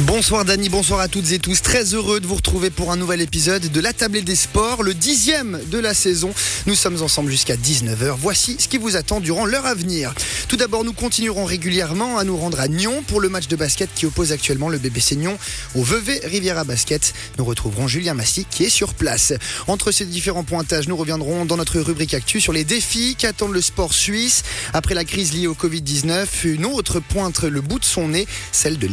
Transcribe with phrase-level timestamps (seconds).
[0.00, 1.60] Bonsoir Dani, bonsoir à toutes et tous.
[1.60, 4.94] Très heureux de vous retrouver pour un nouvel épisode de la Tablée des Sports, le
[4.94, 6.32] dixième de la saison.
[6.66, 8.14] Nous sommes ensemble jusqu'à 19h.
[8.16, 10.14] Voici ce qui vous attend durant l'heure à venir.
[10.46, 13.90] Tout d'abord, nous continuerons régulièrement à nous rendre à Nyon pour le match de basket
[13.94, 15.36] qui oppose actuellement le BBC Nyon
[15.74, 17.12] au Vevey Riviera Basket.
[17.38, 19.32] Nous retrouverons Julien Massy qui est sur place.
[19.66, 23.60] Entre ces différents pointages, nous reviendrons dans notre rubrique actu sur les défis qu'attend le
[23.60, 24.44] sport suisse.
[24.74, 28.78] Après la crise liée au Covid-19, une autre pointe le bout de son nez, celle
[28.78, 28.86] de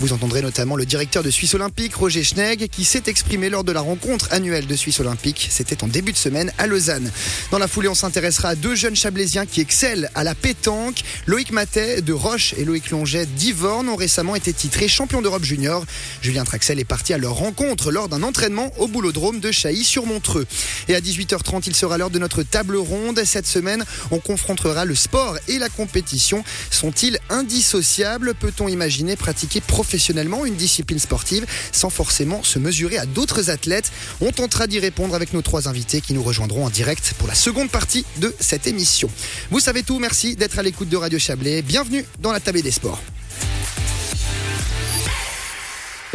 [0.00, 3.72] Vous entendrez notamment le directeur de Suisse Olympique, Roger Schnegg, qui s'est exprimé lors de
[3.72, 5.48] la rencontre annuelle de Suisse Olympique.
[5.50, 7.10] C'était en début de semaine à Lausanne.
[7.50, 11.02] Dans la foulée, on s'intéressera à deux jeunes chablaisiens qui excellent à la pétanque.
[11.26, 15.84] Loïc Matet de Roche et Loïc Longet d'Ivorne ont récemment été titrés champions d'Europe junior.
[16.22, 20.46] Julien Traxel est parti à leur rencontre lors d'un entraînement au boulodrome de Chailly-sur-Montreux.
[20.88, 23.22] Et à 18h30, il sera l'heure de notre table ronde.
[23.24, 26.44] Cette semaine, on confrontera le sport et la compétition.
[26.70, 28.34] Sont-ils indissociables?
[28.34, 34.32] Peut-on imaginer pratiquer professionnellement une discipline sportive sans forcément se mesurer à d'autres athlètes On
[34.32, 37.70] tentera d'y répondre avec nos trois invités qui nous rejoindront en direct pour la seconde
[37.70, 39.10] partie de cette émission.
[39.50, 41.62] Vous savez tout, merci d'être à l'écoute de Radio Chablais.
[41.62, 43.00] Bienvenue dans la table des sports.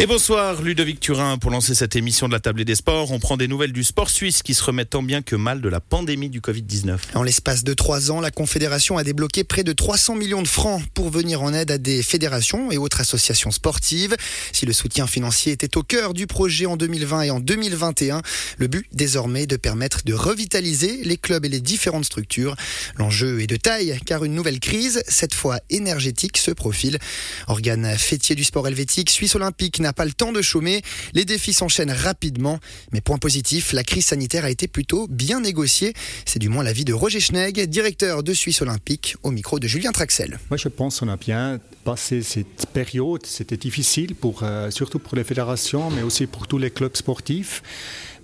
[0.02, 3.11] Et bonsoir Ludovic Turin pour lancer cette émission de la table des sports.
[3.11, 5.69] On prend des nouvelles du sport suisse qui se remet tant bien que mal de
[5.69, 6.97] la pandémie du Covid-19.
[7.13, 10.81] En l'espace de trois ans, la Confédération a débloqué près de 300 millions de francs
[10.95, 14.16] pour venir en aide à des fédérations et autres associations sportives.
[14.52, 18.23] Si le soutien financier était au cœur du projet en 2020 et en 2021,
[18.58, 22.55] le but désormais est de permettre de revitaliser les clubs et les différentes structures.
[22.97, 26.97] L'enjeu est de taille car une nouvelle crise, cette fois énergétique, se profile.
[27.45, 30.81] Organe fêtier du sport helvétique, Suisse Olympique n'a pas le temps de chômer.
[31.14, 32.59] Les défis s'enchaînent rapidement.
[32.92, 35.94] Mais point positif, la crise sanitaire a été plutôt bien négociée.
[36.25, 39.92] C'est du moins l'avis de Roger Schnegg, directeur de Suisse Olympique, au micro de Julien
[39.92, 40.39] Traxel.
[40.50, 43.25] Moi, je pense qu'on a bien passé cette période.
[43.25, 47.64] C'était difficile, euh, surtout pour les fédérations, mais aussi pour tous les clubs sportifs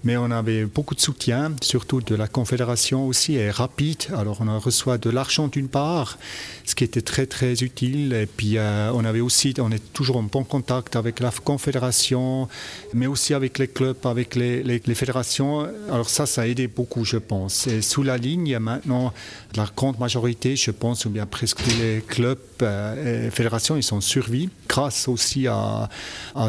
[0.04, 4.04] mais on avait beaucoup de soutien, surtout de la Confédération aussi, et rapide.
[4.16, 6.18] Alors on reçoit de l'argent d'une part,
[6.66, 10.18] ce qui était très très utile, et puis euh, on avait aussi, on est toujours
[10.18, 12.48] en bon contact avec la Confédération,
[12.94, 15.68] mais aussi avec les clubs, avec les, fédérations.
[15.92, 17.68] Alors ça, ça a aidé beaucoup, je pense.
[17.68, 19.14] Et sous la ligne, maintenant,
[19.56, 23.84] la grande majorité, je pense, ou bien presque tous les clubs euh, et fédérations, ils
[23.84, 25.90] sont survie grâce aussi à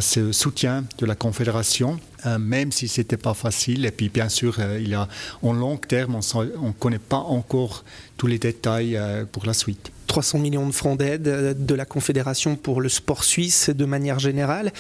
[0.01, 1.99] ce soutien de la Confédération.
[2.27, 3.87] Euh, même si ce n'était pas facile.
[3.87, 5.09] Et puis, bien sûr, euh, il y a,
[5.43, 7.85] en long terme, on ne connaît pas encore
[8.17, 9.93] tous les détails euh, pour la suite.
[10.09, 14.73] 300 millions de francs d'aide de la Confédération pour le sport suisse de manière générale.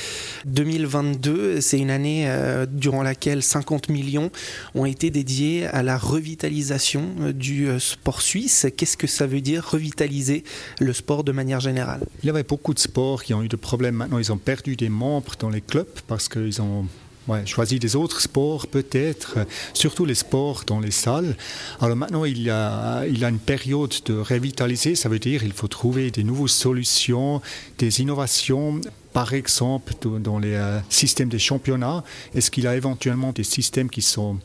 [0.46, 2.26] 2022, c'est une année
[2.70, 4.30] durant laquelle 50 millions
[4.74, 8.66] ont été dédiés à la revitalisation du sport suisse.
[8.74, 10.44] Qu'est-ce que ça veut dire revitaliser
[10.80, 12.00] le sport de manière générale?
[12.22, 13.96] Il y avait beaucoup de sports qui ont eu des problèmes.
[13.96, 16.86] Maintenant, ils ont perdu des membres dans les clubs parce qu'ils ont
[17.28, 17.44] ouais,
[17.78, 19.38] des autres sports peut-être,
[19.74, 21.36] surtout les sports dans les salles.
[21.80, 25.68] Alors maintenant, il a, il a une période de revitaliser, ça veut dire qu'il faut
[25.68, 27.40] trouver des nouvelles solutions,
[27.78, 28.80] des innovations
[29.12, 34.02] par exemple dans les euh, systèmes des championnats Est-ce qu'il a éventuellement des systèmes qui
[34.02, 34.38] sont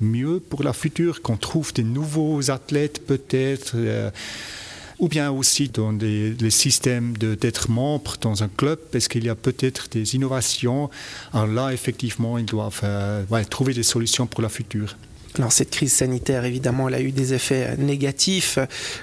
[0.00, 4.10] mieux pour la future, qu'on trouve des nouveaux athlètes peut-être euh,
[5.02, 9.34] ou bien aussi dans les systèmes d'être membre dans un club, parce qu'il y a
[9.34, 10.90] peut-être des innovations.
[11.32, 12.82] Alors là, effectivement, ils doivent
[13.50, 14.96] trouver des solutions pour la future.
[15.38, 18.58] Alors cette crise sanitaire, évidemment, elle a eu des effets négatifs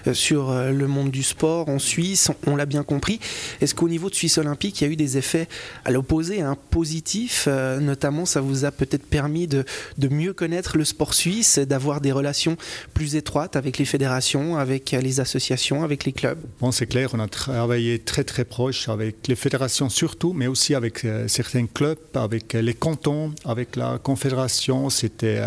[0.05, 3.19] euh, sur euh, le monde du sport en Suisse, on l'a bien compris.
[3.61, 5.47] Est-ce qu'au niveau de Suisse Olympique, il y a eu des effets
[5.85, 9.65] à l'opposé, hein, positifs euh, Notamment, ça vous a peut-être permis de,
[9.97, 12.57] de, mieux connaître le sport suisse, d'avoir des relations
[12.93, 16.39] plus étroites avec les fédérations, avec les associations, avec les clubs?
[16.59, 20.75] Bon, c'est clair, on a travaillé très très proche avec les fédérations surtout, mais aussi
[20.75, 24.89] avec certains clubs, avec les cantons, avec la confédération.
[24.89, 25.39] C'était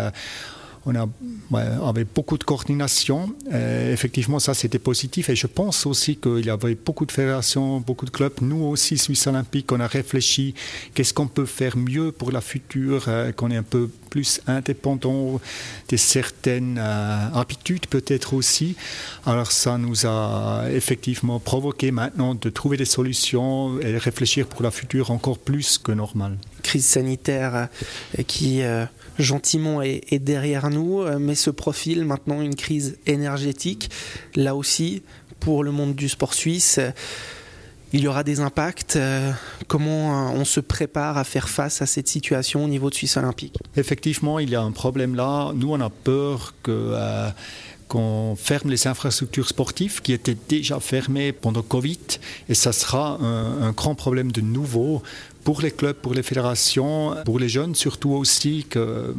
[0.85, 1.07] on a,
[1.87, 3.33] avait beaucoup de coordination.
[3.51, 5.29] effectivement, ça, c'était positif.
[5.29, 8.33] Et je pense aussi qu'il y avait beaucoup de fédérations, beaucoup de clubs.
[8.41, 10.53] Nous aussi, Suisse Olympique, on a réfléchi
[10.93, 15.41] qu'est-ce qu'on peut faire mieux pour la future, euh, qu'on est un peu plus indépendant
[15.89, 18.75] de certaines euh, habitudes peut-être aussi.
[19.25, 24.69] Alors ça nous a effectivement provoqué maintenant de trouver des solutions et réfléchir pour la
[24.69, 26.37] future encore plus que normal.
[26.61, 27.69] Crise sanitaire
[28.19, 28.61] euh, qui
[29.19, 33.89] gentiment est, derrière nous, euh, mais se profile maintenant une crise énergétique.
[34.35, 35.03] Là aussi,
[35.39, 36.91] pour le monde du sport suisse, euh,
[37.93, 38.95] il y aura des impacts.
[38.95, 39.31] Euh,
[39.67, 43.57] comment on se prépare à faire face à cette situation au niveau de Suisse Olympique?
[43.77, 45.51] Effectivement, il y a un problème là.
[45.55, 46.95] Nous, on a peur que
[47.93, 51.99] qu'on ferme les infrastructures sportives qui étaient déjà fermées pendant Covid.
[52.49, 55.03] Et ça sera un, grand problème de nouveau
[55.43, 59.13] pour les clubs, pour les fédérations, pour les jeunes, surtout aussi que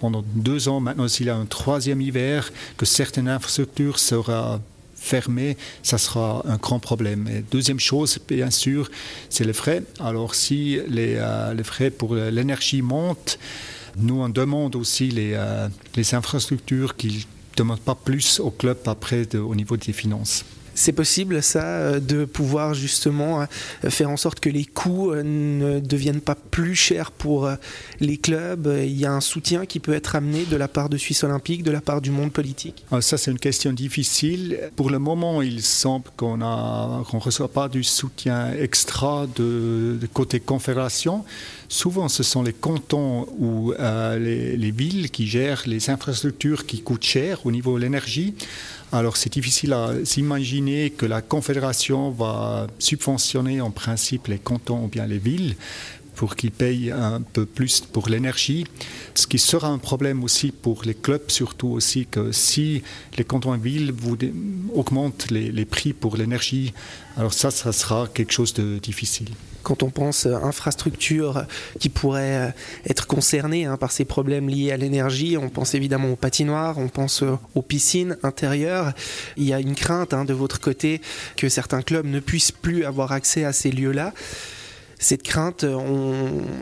[0.00, 4.60] pendant deux ans, maintenant s'il y a un troisième hiver, que certaines infrastructures seront
[5.04, 7.28] fermées, ça sera un grand problème.
[7.50, 8.90] Deuxième chose, bien sûr,
[9.28, 9.82] c'est les frais.
[10.00, 13.38] Alors si les, euh, les frais pour l'énergie montent,
[13.96, 18.78] nous, on demande aussi les, euh, les infrastructures qui ne demandent pas plus au club
[18.86, 20.44] après au niveau des finances.
[20.74, 25.22] C'est possible, ça, euh, de pouvoir justement euh, faire en sorte que les coûts euh,
[25.22, 27.48] ne deviennent pas plus chers pour
[28.00, 28.72] les clubs.
[28.82, 31.62] Il y a un soutien qui peut être amené de la part de Suisse Olympique,
[31.62, 34.58] de la part du monde politique ah, Ça, c'est une question difficile.
[34.76, 41.24] Pour le moment, il semble qu'on ne reçoit pas du soutien extra de, côté confédération.
[41.68, 47.04] Souvent, ce sont les cantons ou les, les villes qui gèrent les infrastructures qui coûtent
[47.04, 48.34] cher au niveau de l'énergie.
[48.94, 54.86] Alors c'est difficile à s'imaginer que la Confédération va subventionner en principe les cantons ou
[54.86, 55.56] bien les villes
[56.14, 58.66] pour qu'ils payent un peu plus pour l'énergie.
[59.14, 62.82] Ce qui sera un problème aussi pour les clubs, surtout aussi que si
[63.16, 63.92] les cantons et villes
[64.74, 66.72] augmentent les, prix pour l'énergie,
[67.16, 69.30] alors ça, ça sera quelque chose de difficile
[69.64, 71.46] quand on pense infrastructures
[71.80, 72.54] qui pourraient
[72.86, 76.88] être concernées hein, par ces problèmes liés à l'énergie, on pense évidemment aux patinoires, on
[76.88, 77.24] pense
[77.54, 78.92] aux piscines intérieures.
[79.38, 81.00] Il y a une crainte hein, de votre côté
[81.36, 84.12] que certains clubs ne puissent plus avoir accès à ces lieux-là
[85.04, 85.66] cette crainte,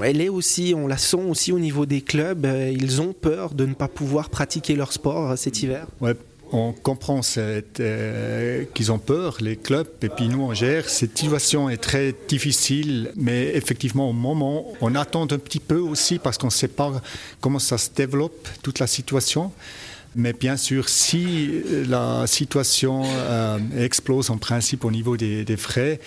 [0.02, 2.46] elle est aussi, on la sent aussi au niveau des clubs.
[2.72, 5.86] Ils ont peur de ne pas pouvoir pratiquer leur sport cet hiver.
[6.00, 6.14] Ouais.
[6.54, 10.86] On comprend euh, qu'ils ont peur, les clubs, et puis nous on gère.
[10.90, 16.18] Cette situation est très difficile, mais effectivement au moment, on attend un petit peu aussi
[16.18, 16.92] parce qu'on ne sait pas
[17.40, 19.50] comment ça se développe, toute la situation.
[20.14, 26.00] Mais bien sûr, si la situation euh, explose en principe au niveau des, frais,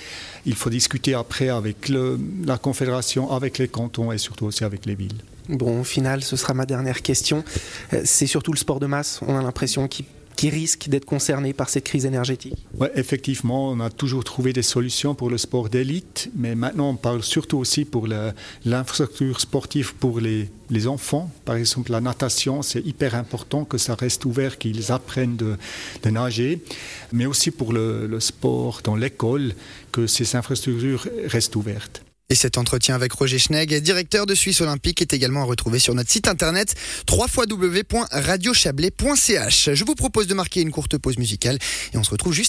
[0.46, 4.96] il faut discuter après avec la Confédération, avec les cantons et surtout aussi avec les
[4.96, 5.18] villes.
[5.50, 7.44] Bon, au final, ce sera ma dernière question.
[7.94, 10.06] Euh, c'est surtout le sport de masse, on a l'impression, qui
[10.36, 12.66] qui risquent d'être concernés par cette crise énergétique
[12.96, 17.24] effectivement, on a toujours trouvé des solutions pour le sport d'élite, mais maintenant on parle
[17.24, 18.08] surtout aussi pour
[18.66, 21.30] l'infrastructure sportive pour les, les, enfants.
[21.46, 25.58] Par exemple, la natation, c'est hyper important que ça reste ouvert, qu'ils apprennent de,
[26.10, 26.62] nager,
[27.12, 29.54] mais aussi pour le sport dans l'école,
[29.92, 32.02] que ces infrastructures restent ouvertes.
[32.30, 35.94] Et cet entretien avec Roger Schnegg, directeur de Suisse Olympique, est également à retrouver sur
[35.94, 36.74] notre site internet
[37.10, 39.70] www.radiochablais.ch.
[39.74, 41.60] Je vous propose de marquer une courte pause musicale
[41.94, 42.46] et on se retrouve juste après.